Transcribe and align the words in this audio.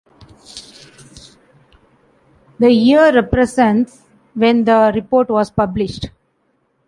The 2.57 2.71
year 2.71 3.13
represents 3.13 4.01
when 4.33 4.63
the 4.63 4.91
report 4.95 5.29
was 5.29 5.51
published. 5.51 6.09